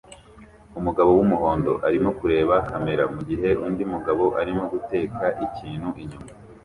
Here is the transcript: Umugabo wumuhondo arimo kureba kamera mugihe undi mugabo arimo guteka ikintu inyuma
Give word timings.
Umugabo 0.79 1.09
wumuhondo 1.17 1.73
arimo 1.87 2.09
kureba 2.19 2.55
kamera 2.69 3.03
mugihe 3.13 3.49
undi 3.67 3.83
mugabo 3.93 4.25
arimo 4.41 4.63
guteka 4.73 5.25
ikintu 5.45 5.89
inyuma 6.03 6.27